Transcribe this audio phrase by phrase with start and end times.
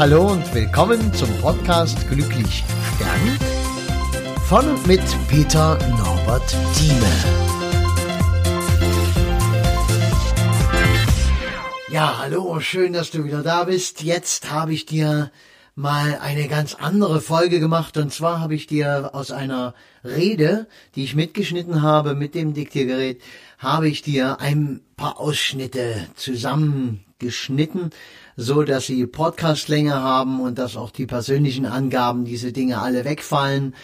[0.00, 2.64] Hallo und willkommen zum Podcast Glücklich
[2.96, 3.38] Stern
[4.48, 7.04] von und mit Peter Norbert Thieme.
[11.92, 14.02] Ja, hallo, schön, dass du wieder da bist.
[14.02, 15.30] Jetzt habe ich dir
[15.74, 21.04] mal eine ganz andere Folge gemacht und zwar habe ich dir aus einer Rede, die
[21.04, 23.20] ich mitgeschnitten habe mit dem Diktiergerät,
[23.58, 27.88] habe ich dir ein paar Ausschnitte zusammengeschnitten,
[28.36, 33.74] so dass sie Podcastlänge haben und dass auch die persönlichen Angaben, diese Dinge alle wegfallen.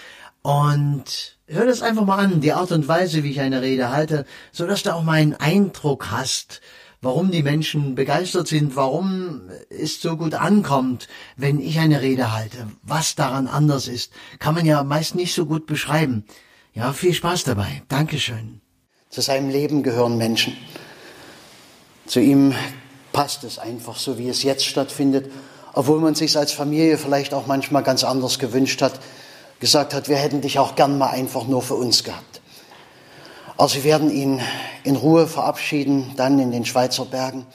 [0.43, 4.27] Und hör das einfach mal an, die Art und Weise, wie ich eine Rede halte,
[4.53, 6.61] so dass du auch mal einen Eindruck hast,
[7.01, 12.67] warum die Menschen begeistert sind, warum es so gut ankommt, wenn ich eine Rede halte.
[12.83, 16.27] Was daran anders ist, kann man ja meist nicht so gut beschreiben.
[16.75, 17.83] Ja, viel Spaß dabei.
[17.89, 18.61] Dankeschön.
[19.09, 20.53] Zu seinem Leben gehören Menschen.
[22.07, 22.55] Zu ihm
[23.13, 25.31] passt es einfach so, wie es jetzt stattfindet,
[25.73, 29.01] obwohl man sich als Familie vielleicht auch manchmal ganz anders gewünscht hat,
[29.61, 32.41] gesagt hat, wir hätten dich auch gern mal einfach nur für uns gehabt.
[33.57, 34.41] Aber sie werden ihn
[34.85, 37.47] in Ruhe verabschieden, dann in den Schweizer Bergen.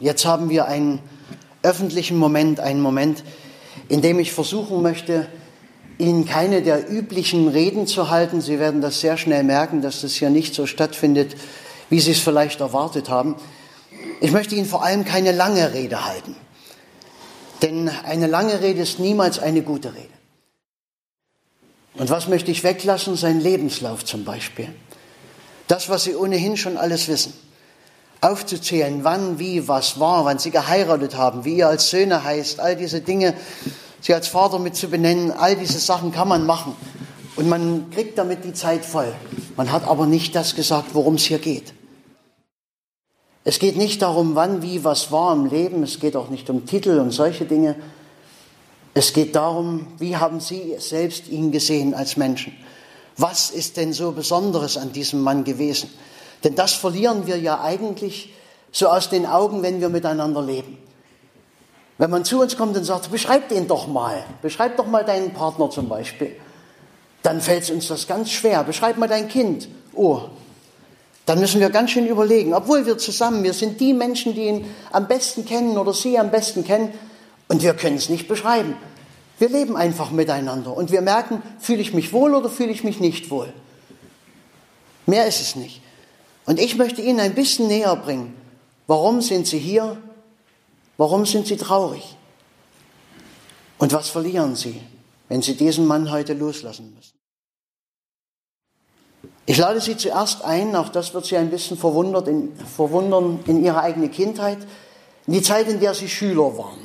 [0.00, 1.00] Jetzt haben wir einen
[1.62, 3.22] öffentlichen Moment, einen Moment,
[3.88, 5.28] in dem ich versuchen möchte,
[5.98, 8.42] Ihnen keine der üblichen Reden zu halten.
[8.42, 11.36] Sie werden das sehr schnell merken, dass das hier nicht so stattfindet,
[11.90, 13.36] wie Sie es vielleicht erwartet haben.
[14.20, 16.36] Ich möchte Ihnen vor allem keine lange Rede halten.
[17.62, 20.08] Denn eine lange Rede ist niemals eine gute Rede.
[21.94, 23.16] Und was möchte ich weglassen?
[23.16, 24.68] Sein Lebenslauf zum Beispiel.
[25.66, 27.32] Das, was Sie ohnehin schon alles wissen.
[28.20, 32.76] Aufzuzählen, wann, wie, was war, wann Sie geheiratet haben, wie ihr als Söhne heißt, all
[32.76, 33.34] diese Dinge,
[34.00, 36.76] Sie als Vater mit zu benennen, all diese Sachen kann man machen.
[37.36, 39.12] Und man kriegt damit die Zeit voll.
[39.56, 41.74] Man hat aber nicht das gesagt, worum es hier geht.
[43.48, 45.84] Es geht nicht darum, wann, wie, was war im Leben.
[45.84, 47.76] Es geht auch nicht um Titel und solche Dinge.
[48.92, 52.52] Es geht darum, wie haben Sie selbst ihn gesehen als Menschen?
[53.16, 55.88] Was ist denn so Besonderes an diesem Mann gewesen?
[56.42, 58.34] Denn das verlieren wir ja eigentlich
[58.72, 60.76] so aus den Augen, wenn wir miteinander leben.
[61.98, 65.32] Wenn man zu uns kommt und sagt, beschreib den doch mal, beschreib doch mal deinen
[65.32, 66.34] Partner zum Beispiel,
[67.22, 68.64] dann fällt uns das ganz schwer.
[68.64, 69.68] Beschreib mal dein Kind.
[69.94, 70.22] Oh,
[71.26, 74.64] dann müssen wir ganz schön überlegen, obwohl wir zusammen, wir sind die Menschen, die ihn
[74.92, 76.92] am besten kennen oder sie am besten kennen
[77.48, 78.76] und wir können es nicht beschreiben.
[79.38, 83.00] Wir leben einfach miteinander und wir merken, fühle ich mich wohl oder fühle ich mich
[83.00, 83.52] nicht wohl.
[85.04, 85.82] Mehr ist es nicht.
[86.46, 88.34] Und ich möchte Ihnen ein bisschen näher bringen,
[88.86, 89.98] warum sind Sie hier?
[90.96, 92.16] Warum sind Sie traurig?
[93.78, 94.80] Und was verlieren Sie,
[95.28, 97.15] wenn Sie diesen Mann heute loslassen müssen?
[99.48, 103.64] Ich lade Sie zuerst ein, auch das wird Sie ein bisschen verwundert in, verwundern in
[103.64, 104.58] Ihre eigene Kindheit,
[105.28, 106.80] in die Zeit, in der Sie Schüler waren.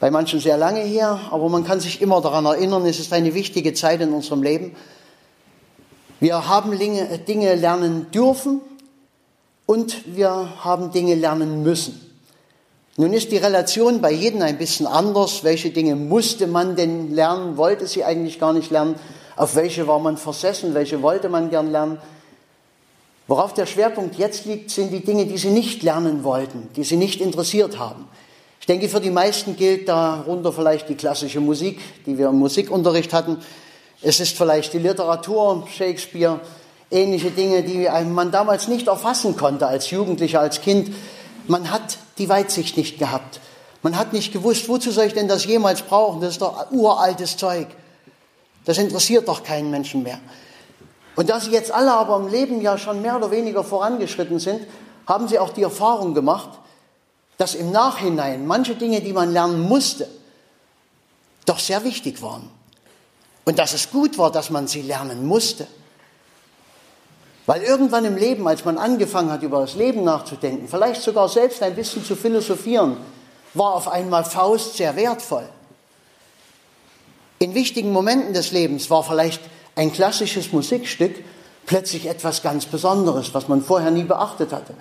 [0.00, 3.32] Bei manchen sehr lange her, aber man kann sich immer daran erinnern, es ist eine
[3.32, 4.74] wichtige Zeit in unserem Leben.
[6.18, 8.60] Wir haben Dinge lernen dürfen
[9.66, 12.00] und wir haben Dinge lernen müssen.
[12.96, 15.44] Nun ist die Relation bei jedem ein bisschen anders.
[15.44, 18.96] Welche Dinge musste man denn lernen, wollte sie eigentlich gar nicht lernen?
[19.36, 21.98] Auf welche war man versessen, welche wollte man gern lernen?
[23.28, 26.96] Worauf der Schwerpunkt jetzt liegt, sind die Dinge, die sie nicht lernen wollten, die sie
[26.96, 28.08] nicht interessiert haben.
[28.60, 33.12] Ich denke, für die meisten gilt darunter vielleicht die klassische Musik, die wir im Musikunterricht
[33.12, 33.38] hatten.
[34.00, 36.40] Es ist vielleicht die Literatur, Shakespeare,
[36.90, 40.92] ähnliche Dinge, die man damals nicht erfassen konnte als Jugendlicher, als Kind.
[41.46, 43.40] Man hat die Weitsicht nicht gehabt.
[43.82, 46.20] Man hat nicht gewusst, wozu soll ich denn das jemals brauchen?
[46.20, 47.66] Das ist doch uraltes Zeug.
[48.66, 50.18] Das interessiert doch keinen Menschen mehr.
[51.14, 54.66] Und da sie jetzt alle aber im Leben ja schon mehr oder weniger vorangeschritten sind,
[55.06, 56.50] haben sie auch die Erfahrung gemacht,
[57.38, 60.08] dass im Nachhinein manche Dinge, die man lernen musste,
[61.46, 62.50] doch sehr wichtig waren.
[63.44, 65.66] Und dass es gut war, dass man sie lernen musste.
[67.46, 71.62] Weil irgendwann im Leben, als man angefangen hat, über das Leben nachzudenken, vielleicht sogar selbst
[71.62, 72.96] ein bisschen zu philosophieren,
[73.54, 75.48] war auf einmal Faust sehr wertvoll.
[77.38, 79.42] In wichtigen Momenten des Lebens war vielleicht
[79.74, 81.22] ein klassisches Musikstück
[81.66, 84.74] plötzlich etwas ganz Besonderes, was man vorher nie beachtet hatte.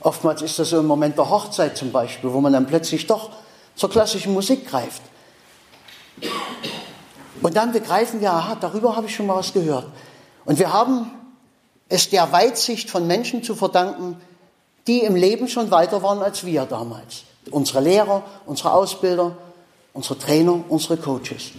[0.00, 3.30] Oftmals ist das so im Moment der Hochzeit zum Beispiel, wo man dann plötzlich doch
[3.76, 5.02] zur klassischen Musik greift.
[7.40, 9.86] Und dann begreifen wir, aha, darüber habe ich schon mal was gehört.
[10.44, 11.10] Und wir haben
[11.88, 14.16] es der Weitsicht von Menschen zu verdanken,
[14.86, 17.22] die im Leben schon weiter waren als wir damals.
[17.50, 19.36] Unsere Lehrer, unsere Ausbilder,
[19.92, 21.52] unsere Trainer, unsere Coaches.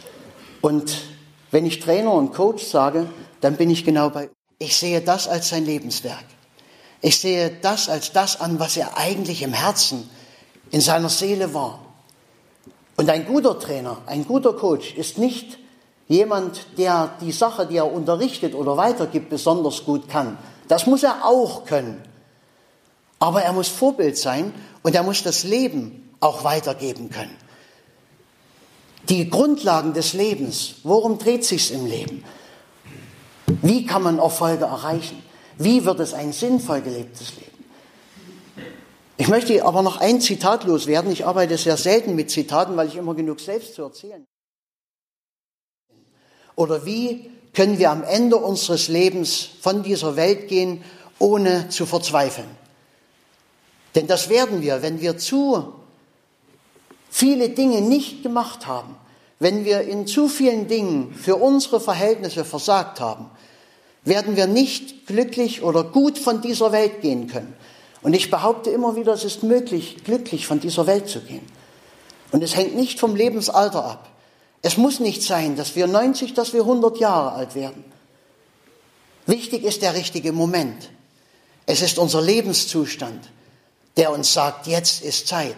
[0.63, 1.01] Und
[1.51, 3.09] wenn ich Trainer und Coach sage,
[3.41, 4.29] dann bin ich genau bei.
[4.59, 6.23] Ich sehe das als sein Lebenswerk.
[7.01, 10.09] Ich sehe das als das an, was er eigentlich im Herzen
[10.71, 11.79] in seiner Seele war.
[12.95, 15.57] Und ein guter Trainer, ein guter Coach ist nicht
[16.07, 20.37] jemand, der die Sache, die er unterrichtet oder weitergibt, besonders gut kann.
[20.69, 22.01] Das muss er auch können.
[23.19, 27.35] Aber er muss Vorbild sein und er muss das Leben auch weitergeben können.
[29.09, 32.23] Die Grundlagen des Lebens, worum dreht sich's im Leben?
[33.61, 35.21] Wie kann man Erfolge erreichen?
[35.57, 37.53] Wie wird es ein sinnvoll gelebtes Leben?
[39.17, 41.11] Ich möchte aber noch ein Zitat loswerden.
[41.11, 44.25] Ich arbeite sehr selten mit Zitaten, weil ich immer genug selbst zu erzählen.
[46.55, 50.83] Oder wie können wir am Ende unseres Lebens von dieser Welt gehen,
[51.19, 52.49] ohne zu verzweifeln?
[53.95, 55.73] Denn das werden wir, wenn wir zu
[57.13, 58.95] viele Dinge nicht gemacht haben,
[59.37, 63.29] wenn wir in zu vielen Dingen für unsere Verhältnisse versagt haben,
[64.03, 67.53] werden wir nicht glücklich oder gut von dieser Welt gehen können.
[68.01, 71.45] Und ich behaupte immer wieder, es ist möglich, glücklich von dieser Welt zu gehen.
[72.31, 74.09] Und es hängt nicht vom Lebensalter ab.
[74.63, 77.83] Es muss nicht sein, dass wir 90, dass wir 100 Jahre alt werden.
[79.27, 80.89] Wichtig ist der richtige Moment.
[81.67, 83.29] Es ist unser Lebenszustand,
[83.97, 85.55] der uns sagt, jetzt ist Zeit.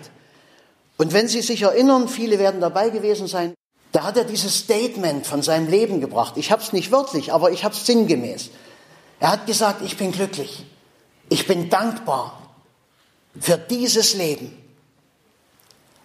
[0.97, 3.53] Und wenn Sie sich erinnern, viele werden dabei gewesen sein,
[3.91, 6.35] da hat er dieses Statement von seinem Leben gebracht.
[6.35, 8.49] Ich habe es nicht wörtlich, aber ich habe es sinngemäß.
[9.21, 10.65] Er hat gesagt, ich bin glücklich.
[11.29, 12.41] Ich bin dankbar
[13.39, 14.61] für dieses Leben.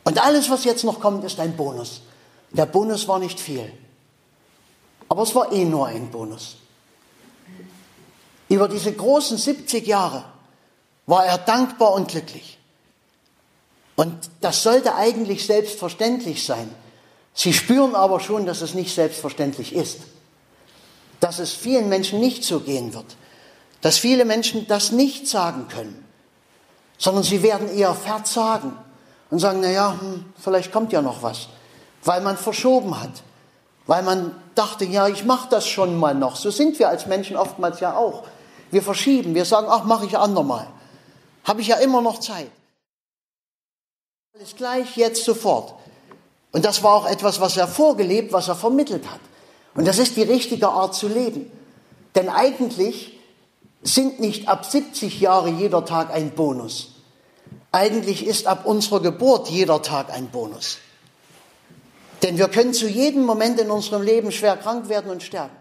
[0.05, 2.03] Und alles, was jetzt noch kommt, ist ein Bonus.
[2.53, 3.73] Der Bonus war nicht viel,
[5.09, 6.59] aber es war eh nur ein Bonus.
[8.49, 10.25] Über diese großen 70 Jahre
[11.07, 12.60] war er dankbar und glücklich.
[13.97, 16.71] Und das sollte eigentlich selbstverständlich sein.
[17.35, 19.99] Sie spüren aber schon, dass es nicht selbstverständlich ist.
[21.21, 23.17] Dass es vielen Menschen nicht so gehen wird
[23.81, 26.05] dass viele Menschen das nicht sagen können,
[26.99, 28.77] sondern sie werden eher verzagen
[29.31, 31.49] und sagen, na ja, hm, vielleicht kommt ja noch was,
[32.05, 33.23] weil man verschoben hat,
[33.87, 36.37] weil man dachte, ja, ich mache das schon mal noch.
[36.37, 38.25] So sind wir als Menschen oftmals ja auch.
[38.71, 40.67] Wir verschieben, wir sagen, ach, mache ich andermal.
[41.45, 42.51] Habe ich ja immer noch Zeit.
[44.41, 45.75] Alles gleich, jetzt sofort.
[46.51, 49.21] Und das war auch etwas, was er vorgelebt, was er vermittelt hat.
[49.75, 51.53] Und das ist die richtige Art zu leben.
[52.15, 53.19] Denn eigentlich
[53.83, 56.95] sind nicht ab 70 Jahre jeder Tag ein Bonus.
[57.71, 60.79] Eigentlich ist ab unserer Geburt jeder Tag ein Bonus.
[62.23, 65.55] Denn wir können zu jedem Moment in unserem Leben schwer krank werden und sterben.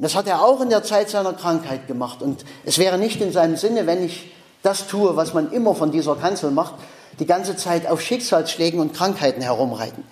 [0.00, 2.22] Das hat er auch in der Zeit seiner Krankheit gemacht.
[2.22, 4.32] Und es wäre nicht in seinem Sinne, wenn ich
[4.62, 6.74] das tue, was man immer von dieser Kanzel macht,
[7.18, 10.04] die ganze Zeit auf Schicksalsschlägen und Krankheiten herumreiten.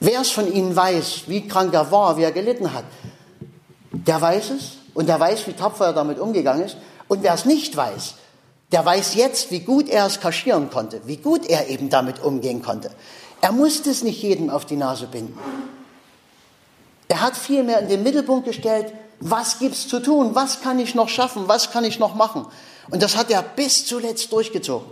[0.00, 2.84] Wer es von Ihnen weiß, wie krank er war, wie er gelitten hat,
[3.90, 6.76] der weiß es und der weiß, wie tapfer er damit umgegangen ist.
[7.08, 8.14] Und wer es nicht weiß,
[8.72, 12.62] der weiß jetzt, wie gut er es kaschieren konnte, wie gut er eben damit umgehen
[12.62, 12.90] konnte.
[13.40, 15.38] Er musste es nicht jedem auf die Nase binden.
[17.08, 21.08] Er hat vielmehr in den Mittelpunkt gestellt, was gibt's zu tun, was kann ich noch
[21.08, 22.46] schaffen, was kann ich noch machen.
[22.90, 24.88] Und das hat er bis zuletzt durchgezogen.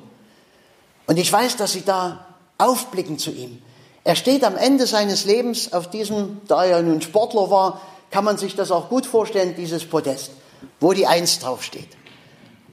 [1.06, 2.26] Und ich weiß, dass Sie da
[2.58, 3.62] aufblicken zu ihm.
[4.04, 7.80] Er steht am Ende seines Lebens auf diesem, da er nun Sportler war,
[8.10, 10.30] kann man sich das auch gut vorstellen, dieses Podest,
[10.80, 11.88] wo die Eins draufsteht.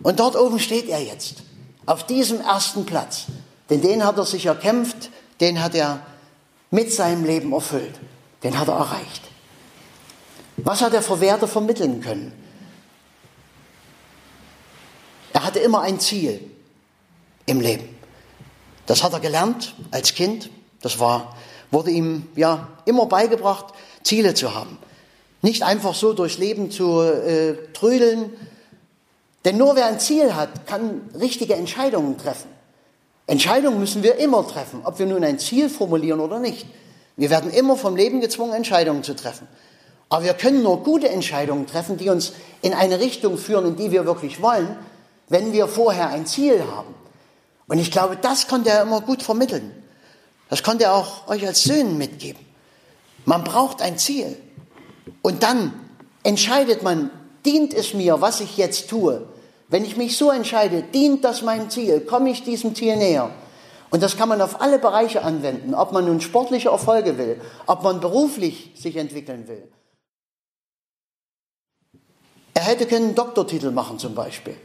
[0.03, 1.37] Und dort oben steht er jetzt,
[1.85, 3.25] auf diesem ersten Platz.
[3.69, 5.09] Denn den hat er sich erkämpft,
[5.39, 6.01] den hat er
[6.69, 7.99] mit seinem Leben erfüllt,
[8.43, 9.30] den hat er erreicht.
[10.63, 12.33] Was hat er für Werte vermitteln können?
[15.33, 16.39] Er hatte immer ein Ziel
[17.45, 17.89] im Leben.
[18.85, 20.49] Das hat er gelernt als Kind.
[20.81, 21.35] Das war,
[21.69, 24.77] wurde ihm ja immer beigebracht, Ziele zu haben.
[25.41, 28.31] Nicht einfach so durchs Leben zu äh, trödeln.
[29.45, 32.49] Denn nur wer ein Ziel hat, kann richtige Entscheidungen treffen.
[33.27, 36.67] Entscheidungen müssen wir immer treffen, ob wir nun ein Ziel formulieren oder nicht.
[37.15, 39.47] Wir werden immer vom Leben gezwungen, Entscheidungen zu treffen.
[40.11, 43.91] Aber wir können nur gute Entscheidungen treffen, die uns in eine Richtung führen, in die
[43.91, 44.75] wir wirklich wollen,
[45.29, 46.93] wenn wir vorher ein Ziel haben.
[47.69, 49.71] Und ich glaube, das konnte er immer gut vermitteln.
[50.49, 52.45] Das konnte er auch euch als Söhnen mitgeben.
[53.23, 54.35] Man braucht ein Ziel.
[55.21, 55.71] Und dann
[56.23, 57.09] entscheidet man,
[57.45, 59.25] dient es mir, was ich jetzt tue?
[59.69, 62.01] Wenn ich mich so entscheide, dient das meinem Ziel?
[62.01, 63.31] Komme ich diesem Ziel näher?
[63.91, 67.81] Und das kann man auf alle Bereiche anwenden, ob man nun sportliche Erfolge will, ob
[67.83, 69.69] man beruflich sich entwickeln will.
[72.61, 74.55] Er hätte keinen Doktortitel machen zum Beispiel.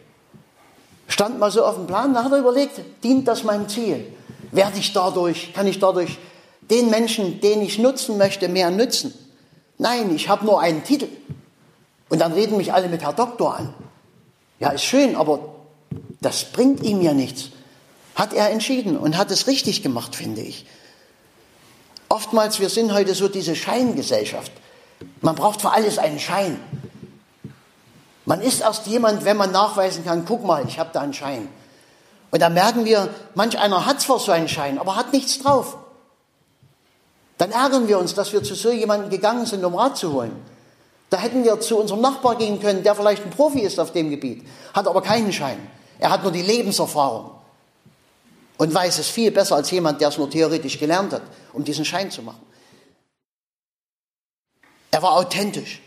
[1.08, 4.12] Stand mal so auf dem Plan, da hat er überlegt, dient das meinem Ziel?
[4.50, 6.18] Werde ich dadurch, kann ich dadurch
[6.60, 9.14] den Menschen, den ich nutzen möchte, mehr nützen?
[9.78, 11.08] Nein, ich habe nur einen Titel.
[12.10, 13.72] Und dann reden mich alle mit Herr Doktor an.
[14.60, 15.54] Ja, ist schön, aber
[16.20, 17.48] Das bringt ihm ja nichts.
[18.14, 20.66] Hat er entschieden und hat es richtig gemacht, finde ich.
[22.10, 24.52] Oftmals, wir sind heute so diese Scheingesellschaft.
[25.22, 26.60] Man braucht für alles einen Schein.
[28.26, 31.48] Man ist erst jemand, wenn man nachweisen kann, guck mal, ich habe da einen Schein.
[32.32, 35.78] Und da merken wir, manch einer hat zwar so einen Schein, aber hat nichts drauf.
[37.38, 40.36] Dann ärgern wir uns, dass wir zu so jemandem gegangen sind, um Rat zu holen.
[41.08, 44.10] Da hätten wir zu unserem Nachbar gehen können, der vielleicht ein Profi ist auf dem
[44.10, 45.58] Gebiet, hat aber keinen Schein.
[46.00, 47.30] Er hat nur die Lebenserfahrung
[48.56, 51.84] und weiß es viel besser als jemand, der es nur theoretisch gelernt hat, um diesen
[51.84, 52.44] Schein zu machen.
[54.90, 55.80] Er war authentisch.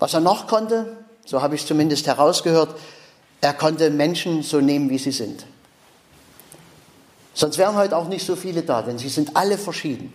[0.00, 2.74] Was er noch konnte, so habe ich es zumindest herausgehört,
[3.40, 5.46] er konnte Menschen so nehmen, wie sie sind.
[7.34, 10.12] Sonst wären heute auch nicht so viele da, denn sie sind alle verschieden.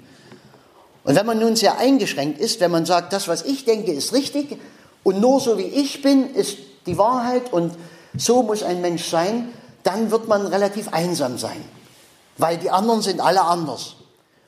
[1.03, 4.11] Und wenn man nun sehr eingeschränkt ist, wenn man sagt, das, was ich denke, ist
[4.11, 4.59] richtig
[5.03, 7.73] und nur so wie ich bin, ist die Wahrheit und
[8.17, 9.49] so muss ein Mensch sein,
[9.83, 11.63] dann wird man relativ einsam sein,
[12.37, 13.97] weil die anderen sind alle anders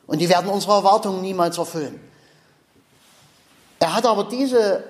[0.08, 2.00] und die werden unsere Erwartungen niemals erfüllen.
[3.80, 4.84] Er hat aber diese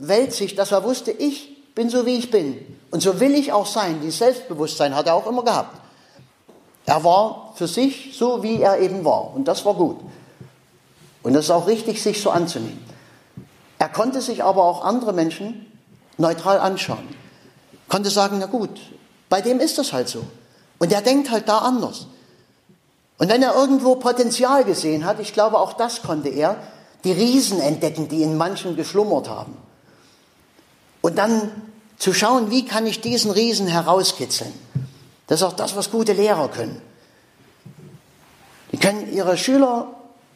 [0.00, 2.58] Weltsicht, dass er wusste, ich bin so wie ich bin
[2.90, 4.00] und so will ich auch sein.
[4.02, 5.78] Dieses Selbstbewusstsein hat er auch immer gehabt.
[6.86, 9.98] Er war für sich so, wie er eben war und das war gut.
[11.22, 12.84] Und das ist auch richtig, sich so anzunehmen.
[13.78, 15.66] Er konnte sich aber auch andere Menschen
[16.16, 17.08] neutral anschauen.
[17.88, 18.80] Konnte sagen, na gut,
[19.28, 20.24] bei dem ist das halt so.
[20.78, 22.06] Und er denkt halt da anders.
[23.18, 26.56] Und wenn er irgendwo Potenzial gesehen hat, ich glaube, auch das konnte er,
[27.04, 29.56] die Riesen entdecken, die in manchen geschlummert haben.
[31.00, 31.50] Und dann
[32.00, 34.52] zu schauen, wie kann ich diesen Riesen herauskitzeln.
[35.26, 36.80] Das ist auch das, was gute Lehrer können.
[38.72, 39.88] Die können ihre Schüler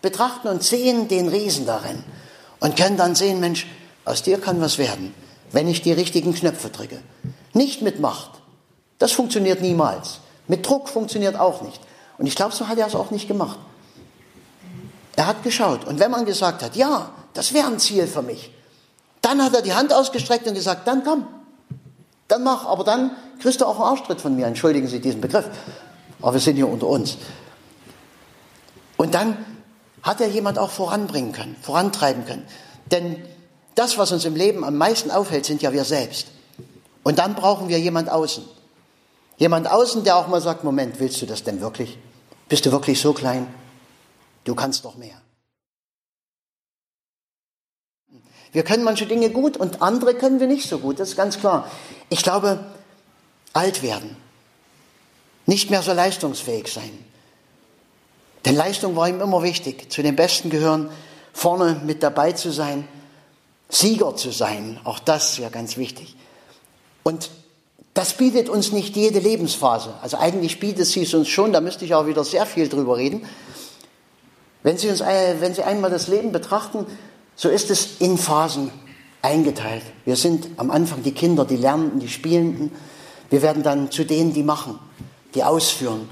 [0.03, 2.05] betrachten und sehen den Riesen darin
[2.61, 3.67] und können dann sehen, Mensch,
[4.05, 5.15] aus dir kann was werden,
[5.53, 7.03] wenn ich die richtigen Knöpfe drücke.
[7.55, 8.31] Nicht mit Macht.
[8.99, 10.21] Das funktioniert niemals.
[10.47, 11.81] Mit Druck funktioniert auch nicht.
[12.19, 13.59] Und ich glaube, so hat er es auch nicht gemacht.
[15.17, 15.87] Er hat geschaut.
[15.87, 18.51] Und wenn man gesagt hat, ja, das wäre ein Ziel für mich,
[19.25, 21.27] dann hat er die Hand ausgestreckt und gesagt, dann komm,
[22.29, 22.67] dann mach.
[22.67, 24.47] Aber dann kriegst du auch einen Arschtritt von mir.
[24.47, 25.47] Entschuldigen Sie diesen Begriff.
[26.21, 27.17] Aber wir sind hier unter uns.
[28.97, 29.37] Und dann
[30.03, 32.47] hat er jemand auch voranbringen können, vorantreiben können.
[32.91, 33.25] Denn
[33.75, 36.29] das, was uns im Leben am meisten aufhält, sind ja wir selbst.
[37.03, 38.45] Und dann brauchen wir jemand außen.
[39.39, 41.99] Jemand außen, der auch mal sagt, Moment, willst du das denn wirklich?
[42.49, 43.53] Bist du wirklich so klein?
[44.45, 45.24] Du kannst doch mehr.
[48.55, 51.39] Wir können manche Dinge gut und andere können wir nicht so gut, das ist ganz
[51.41, 51.69] klar.
[52.09, 52.61] Ich glaube,
[53.53, 54.17] alt werden,
[55.45, 57.05] nicht mehr so leistungsfähig sein.
[58.45, 60.89] Denn Leistung war ihm immer wichtig, zu den Besten gehören,
[61.33, 62.87] vorne mit dabei zu sein,
[63.69, 66.15] Sieger zu sein, auch das ist ja ganz wichtig.
[67.03, 67.31] Und
[67.93, 69.95] das bietet uns nicht jede Lebensphase.
[70.01, 72.99] Also eigentlich bietet sie es uns schon, da müsste ich auch wieder sehr viel drüber
[72.99, 73.27] reden.
[74.63, 76.87] Wenn Sie, uns, wenn Sie einmal das Leben betrachten,
[77.37, 78.71] so ist es in Phasen
[79.23, 79.83] eingeteilt.
[80.05, 82.71] Wir sind am Anfang die Kinder, die Lernenden, die Spielenden.
[83.31, 84.79] Wir werden dann zu denen, die machen,
[85.35, 86.09] die ausführen.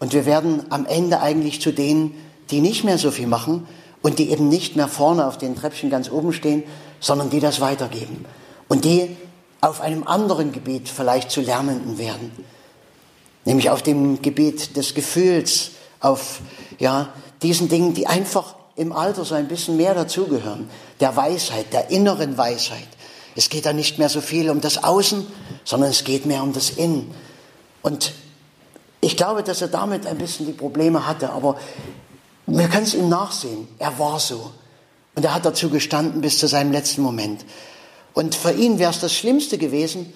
[0.00, 2.14] Und wir werden am Ende eigentlich zu denen,
[2.50, 3.66] die nicht mehr so viel machen
[4.02, 6.64] und die eben nicht mehr vorne auf den Treppchen ganz oben stehen,
[7.00, 8.24] sondern die das weitergeben.
[8.68, 9.16] Und die
[9.60, 12.30] auf einem anderen Gebiet vielleicht zu Lernenden werden.
[13.44, 16.40] Nämlich auf dem Gebiet des Gefühls, auf
[16.78, 17.08] ja,
[17.42, 20.70] diesen Dingen, die einfach im Alter so ein bisschen mehr dazugehören.
[21.00, 22.88] Der Weisheit, der inneren Weisheit.
[23.34, 25.26] Es geht da nicht mehr so viel um das Außen,
[25.64, 27.10] sondern es geht mehr um das Innen.
[27.82, 28.12] Und
[29.00, 31.58] ich glaube, dass er damit ein bisschen die Probleme hatte, aber
[32.46, 33.68] wir können es ihm nachsehen.
[33.78, 34.52] Er war so.
[35.14, 37.44] Und er hat dazu gestanden bis zu seinem letzten Moment.
[38.14, 40.12] Und für ihn wäre es das Schlimmste gewesen,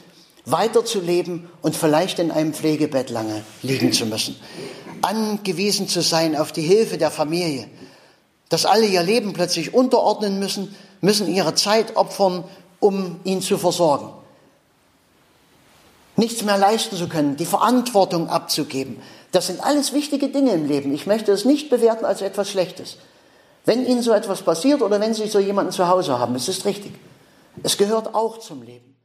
[0.47, 4.37] weiterzuleben und vielleicht in einem Pflegebett lange liegen zu müssen.
[5.03, 7.69] Angewiesen zu sein auf die Hilfe der Familie.
[8.51, 12.45] Dass alle ihr Leben plötzlich unterordnen müssen, müssen ihre Zeit opfern,
[12.81, 14.11] um ihn zu versorgen.
[16.17, 19.01] Nichts mehr leisten zu können, die Verantwortung abzugeben.
[19.33, 20.93] Das sind alles wichtige Dinge im Leben.
[20.93, 22.97] Ich möchte es nicht bewerten als etwas Schlechtes.
[23.65, 26.65] Wenn Ihnen so etwas passiert oder wenn Sie so jemanden zu Hause haben, ist es
[26.65, 26.93] richtig.
[27.63, 28.97] Es gehört auch zum Leben.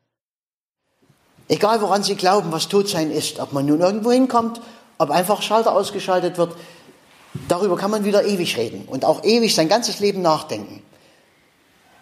[1.48, 4.62] Egal woran Sie glauben, was Todsein ist, ob man nun irgendwo hinkommt,
[4.98, 6.56] ob einfach Schalter ausgeschaltet wird,
[7.48, 10.82] darüber kann man wieder ewig reden und auch ewig sein ganzes Leben nachdenken,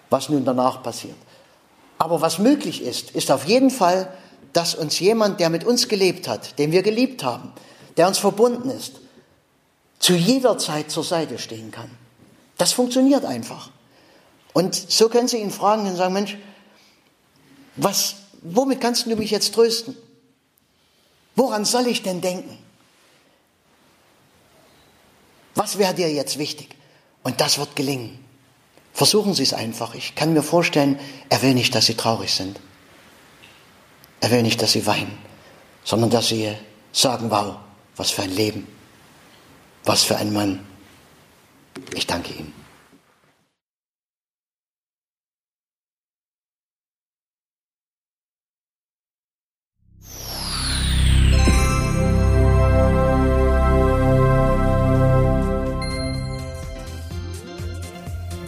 [0.09, 1.15] was nun danach passiert.
[1.97, 4.11] Aber was möglich ist, ist auf jeden Fall,
[4.51, 7.51] dass uns jemand, der mit uns gelebt hat, den wir geliebt haben,
[7.97, 8.99] der uns verbunden ist,
[9.99, 11.89] zu jeder Zeit zur Seite stehen kann.
[12.57, 13.69] Das funktioniert einfach.
[14.53, 16.37] Und so können Sie ihn fragen und sagen, Mensch,
[17.75, 19.95] was, womit kannst du mich jetzt trösten?
[21.35, 22.62] Woran soll ich denn denken?
[25.55, 26.69] Was wäre dir jetzt wichtig?
[27.23, 28.19] Und das wird gelingen.
[28.93, 29.95] Versuchen Sie es einfach.
[29.95, 32.59] Ich kann mir vorstellen, er will nicht, dass Sie traurig sind.
[34.21, 35.17] Er will nicht, dass Sie weinen,
[35.83, 36.53] sondern dass Sie
[36.91, 37.55] sagen, wow,
[37.95, 38.67] was für ein Leben,
[39.83, 40.65] was für ein Mann.
[41.93, 42.53] Ich danke ihm.